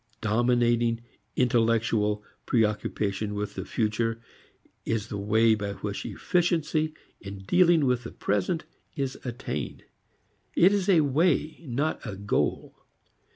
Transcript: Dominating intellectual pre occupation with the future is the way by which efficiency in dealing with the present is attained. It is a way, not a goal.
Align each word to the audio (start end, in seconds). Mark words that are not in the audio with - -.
Dominating 0.21 1.01
intellectual 1.35 2.23
pre 2.47 2.65
occupation 2.65 3.35
with 3.35 3.53
the 3.53 3.65
future 3.65 4.19
is 4.83 5.09
the 5.09 5.17
way 5.19 5.53
by 5.53 5.73
which 5.73 6.07
efficiency 6.07 6.95
in 7.19 7.43
dealing 7.43 7.85
with 7.85 8.01
the 8.03 8.11
present 8.11 8.65
is 8.95 9.15
attained. 9.23 9.83
It 10.55 10.73
is 10.73 10.89
a 10.89 11.01
way, 11.01 11.59
not 11.67 12.03
a 12.03 12.15
goal. 12.15 12.75